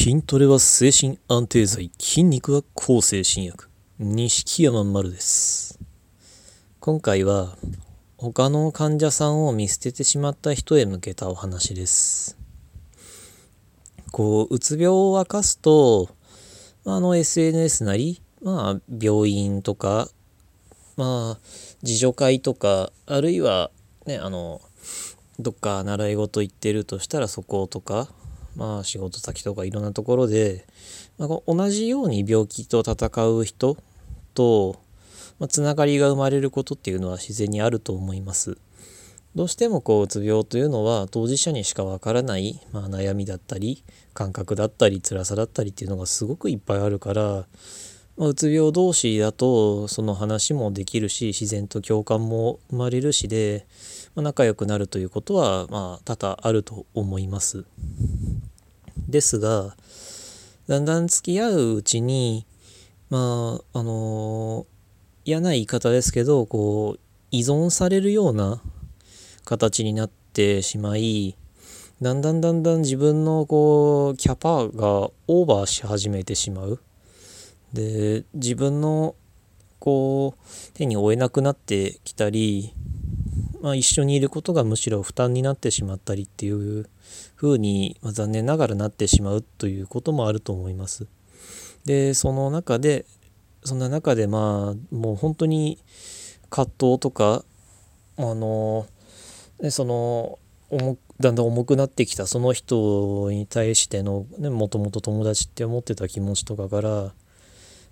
[0.00, 3.68] 筋トレは精神安定剤、筋肉は抗精神薬。
[3.98, 5.80] 錦山丸です。
[6.78, 7.58] 今回は、
[8.16, 12.38] 他の患者さんを見捨ててしまった人へ向けたお話です。
[14.12, 16.08] こう、うつ病を明かすと、
[16.84, 20.08] あの SNS なり、まあ、病院とか、
[20.96, 21.46] まあ、
[21.82, 23.72] 自助会とか、あるいは、
[24.06, 24.60] ね、あの、
[25.40, 28.08] どっか習い事行ってるとしたらそことか、
[28.58, 30.66] まあ仕事先とかいろんなところで、
[31.16, 33.76] まあ、同じように病気と闘う人
[34.34, 34.80] と、
[35.38, 38.58] まあ、つながりが生まれることっていうのは自然にあると思います。
[39.36, 47.46] どうしてもこううつ病というのは当事者にしかわからない、まあ、悩みだったり感覚だったり辛さだったりっていうのがすごくいっぱいあるから、
[48.16, 53.66] まあ、うつ病同士だとその話もできるし自然と共感も生まれるしで、
[54.16, 57.64] まあ、仲良くなるということはまあ多々あると思います。
[59.08, 59.76] ですが
[60.68, 62.46] だんだん付き合ううちに
[63.10, 64.66] まああの
[65.24, 67.00] 嫌な言い方ですけどこう
[67.30, 68.60] 依存されるような
[69.44, 71.36] 形になってしまい
[72.00, 76.80] だんだんだんだん自分のこうキャパがオーバーし始めてしまう。
[77.72, 79.16] で自分の
[79.80, 82.72] こう手に負えなくなってきたり、
[83.60, 86.88] まあ、一緒にいることがむしろ負担になってしまったりっていう
[87.36, 91.06] 風に、まあ、残念ながらなってしまうということもあると思います。
[91.84, 93.06] でその中で
[93.64, 95.78] そんな中でまあもう本当に
[96.50, 97.44] 葛藤とか
[98.16, 98.86] あの
[99.60, 100.38] でその
[101.20, 107.12] だんだん重くなってきたその人に対しての、ね、もともと友達って思ってた気持ちとかから、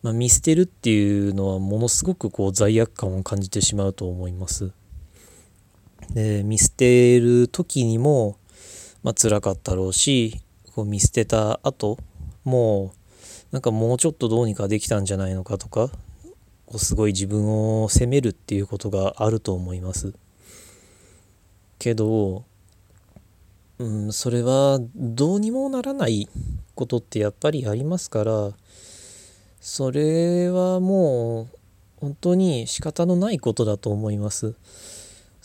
[0.03, 4.73] まあ、見捨てるっていうのはものすごくこう罪悪感を感じてしまうと思います。
[6.11, 8.39] で見捨てる時にも、
[9.02, 10.41] まあ辛かったろうし
[10.75, 11.98] こう見捨てた後
[12.44, 12.92] も
[13.52, 15.89] なんかもうちょっとどうにかできたんじゃないのかとか
[16.67, 17.48] こうすごい自分
[17.83, 20.12] を責めるっていうことがあると思います。
[21.79, 22.45] けど、
[23.79, 26.29] うん、それはどうにもならない
[26.74, 28.52] ことってやっぱりありますから
[29.61, 31.56] それはもう
[31.96, 34.55] 本当に仕方のないことだと思います。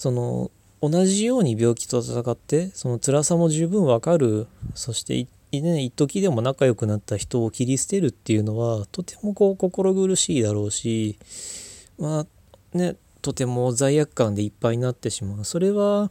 [0.01, 0.49] その
[0.81, 4.47] 同じように病気と戦ってその辛さも十分わかる。
[4.73, 11.19] そしていね一時でも仲良くなった人を切り捨てるっていうのはとてもこう心苦しいだろうし
[11.99, 15.45] まあねとても罪悪感でいっぱいになってしまう。
[15.45, 16.09] それは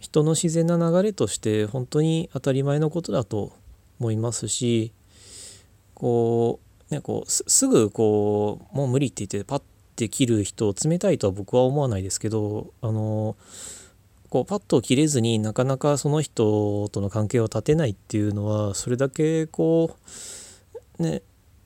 [0.00, 3.52] 人の自然な流れとして本当に当たり前のことだと
[4.00, 4.90] 思いますし
[5.94, 6.58] こ
[6.90, 9.62] うねこうすぐこうもう無理って言ってパッ
[10.00, 13.36] て切る人冷たいとは僕は思わないですけどあの
[14.30, 19.96] こうパッと切れずになかなかその人との関係を断てないっていうのはそれだけこ
[20.98, 21.22] うね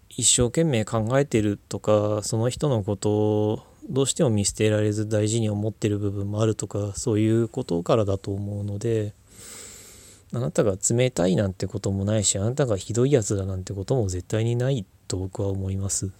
[0.08, 9.12] 一生懸命考えてるとかその人のことをどうしても見捨てられず大事に思ってる部分もあるとかそういうことからだと思うので
[10.32, 16.10] あなたが冷たいなんてこともないしあなたがひどいやつだなんてことも絶対にないと僕は思います。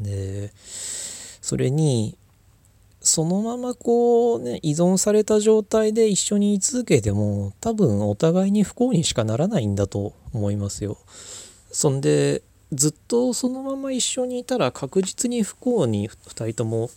[0.00, 2.16] でそれに
[3.00, 10.98] そのままこうね依存された状態で一緒に居続けても多分お互いに不幸にしかならないんだと思いますよ。
[11.70, 12.42] そんで
[12.72, 16.90] ずっとそのまま一緒にいたら確実に不幸に2人とも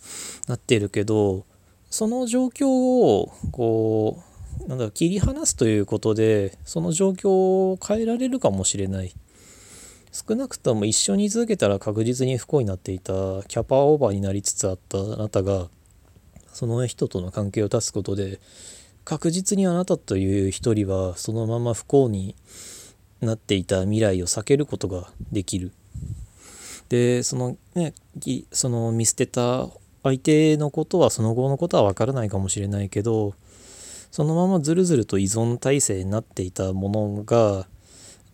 [0.48, 1.44] なってるけど
[1.90, 4.18] その状況をこ
[4.66, 9.14] うなんだろう切り離すということでその状況を変えられるかもしれない。
[10.12, 13.12] 少なくとも一緒に続けたら確実に不幸になっていた
[13.44, 15.68] キャパオーバーになりつつあったあなたが
[16.52, 18.40] その人との関係を断つことで
[19.04, 22.34] 確実にあなたという一人はそのまま不幸に
[23.20, 25.72] なっていた未来を避けることができる。
[26.88, 27.94] でそのね
[28.50, 29.68] その見捨てた
[30.02, 33.34] 相手のことはその後のことは分からないかもしれないけど
[34.10, 37.66] そのままずるずると依存体制になっていたものが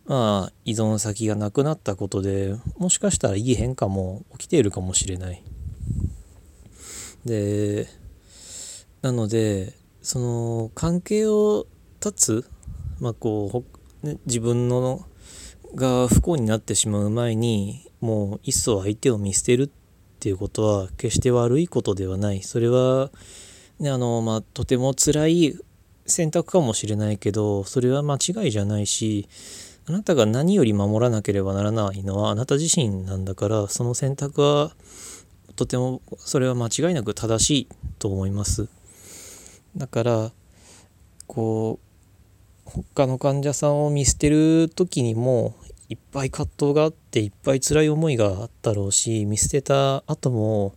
[0.07, 5.43] まあ依存先がなくなったことでもしかしたらいい変化も起きているかもしれない。
[7.25, 7.87] で
[9.01, 11.67] なのでその関係を
[11.99, 12.49] 断つ、
[12.99, 13.63] まあこ
[14.03, 15.05] うね、自分の
[15.75, 19.69] が不幸になってしまう前にもういっそ相手を見捨てるっ
[20.19, 23.11] ていうことは決して悪いことではないそれは、
[23.79, 25.59] ねあのまあ、とても辛い
[26.05, 29.27] 選択かもしれないけどそれは間違いじゃないし
[29.89, 34.71] あなたが何より守らなければならないのはあなた自身なんだからその選択は
[35.55, 37.67] とてもそれは間違いなく正しい
[37.97, 38.67] と思います。
[39.77, 40.31] だから
[41.25, 41.79] こ
[42.65, 45.55] う他の患者さんを見捨てる時にも
[45.87, 50.75] いっぱい葛藤があっていっぱい辛い思いがあったろうし見捨てた後も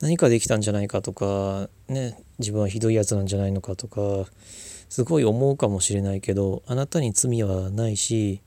[0.00, 4.30] 何かできたんじゃないかとかね自分はひどいやつなんじゃないのかとか
[4.88, 8.40] すごい思うかもしれないけどあなたに罪はないし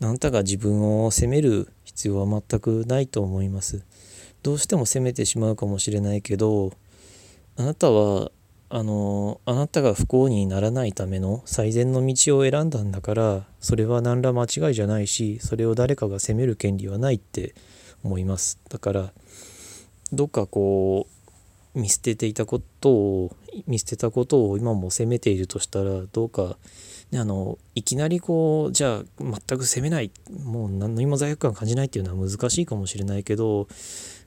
[0.00, 3.82] あなたが自分を責める必要は全くないと思います。
[4.42, 6.72] どうしても責めてしまうかもしれないけど
[7.56, 8.30] あなたは
[8.68, 17.54] あのあなたが不幸にならないための最善の道を選んだんだからそれは何ら間違いじゃないしそれを誰かが責める権利はないって
[18.04, 18.60] 思います。
[18.68, 19.12] だから
[20.12, 21.15] どっかこう
[21.76, 23.36] 見捨てていたことを
[23.66, 26.56] 見捨てたことを今も責めているとしたらどうか、
[27.14, 30.10] あのいきなりこうじゃあ全く責めない
[30.42, 33.68] もう何にも罪悪感感じないっていうのは難しいかもしれないけど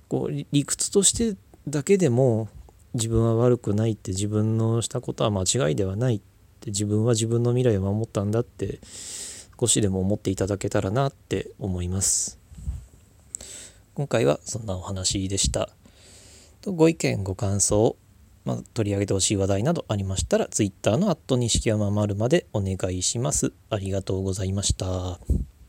[0.07, 1.37] こう理屈として
[1.67, 2.47] だけでも
[2.93, 6.21] 自分は悪くないって自分のしたことは間違いではないっ
[6.61, 8.79] て自分は自分の未来を守ったんだって
[9.59, 12.39] 少しでも思っていただけたらなって思います。
[13.93, 15.78] 今回はそんなお話でした。
[16.61, 17.95] とご意見ご感想、
[18.45, 23.53] まあ、取り上げてほしい話題などありましたら Twitter の「錦山丸」までお願いします。
[23.69, 25.49] ありがとうございました。